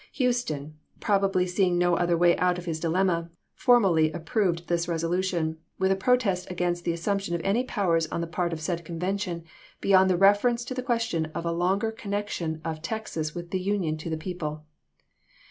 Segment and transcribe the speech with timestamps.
[0.13, 5.91] Houston, probably seeing no other way out of his dilemma, formally approved this resolution, "with
[5.91, 9.43] a protest against the assumption of any powers on the part of said convention
[9.79, 13.95] beyond the reference of the question of a longer connection of Texas with the Union
[13.95, 14.09] to Ftb^Tisei.
[14.09, 14.65] the people."